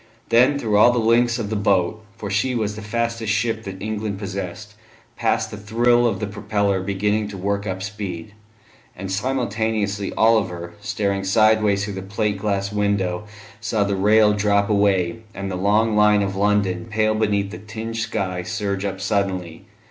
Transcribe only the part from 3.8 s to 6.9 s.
England possessed passed the thrill of the propeller